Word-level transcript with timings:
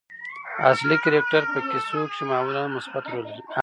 اصلي 0.71 0.97
کرکټر 1.03 1.43
په 1.51 1.59
کیسو 1.69 1.99
کښي 2.09 2.23
معمولآ 2.31 2.63
مثبت 2.75 3.03
رول 3.11 3.25
لري. 3.29 3.41